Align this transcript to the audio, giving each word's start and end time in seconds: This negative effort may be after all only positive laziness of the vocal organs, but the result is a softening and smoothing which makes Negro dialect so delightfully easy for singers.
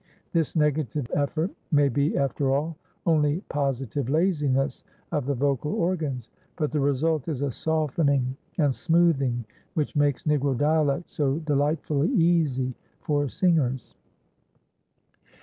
This 0.33 0.55
negative 0.55 1.11
effort 1.13 1.51
may 1.71 1.87
be 1.87 2.17
after 2.17 2.49
all 2.51 2.75
only 3.05 3.41
positive 3.49 4.09
laziness 4.09 4.83
of 5.11 5.27
the 5.27 5.35
vocal 5.35 5.75
organs, 5.75 6.31
but 6.55 6.71
the 6.71 6.79
result 6.79 7.27
is 7.27 7.43
a 7.43 7.51
softening 7.51 8.35
and 8.57 8.73
smoothing 8.73 9.45
which 9.75 9.95
makes 9.95 10.23
Negro 10.23 10.57
dialect 10.57 11.11
so 11.11 11.37
delightfully 11.37 12.09
easy 12.13 12.73
for 13.01 13.29
singers. 13.29 13.93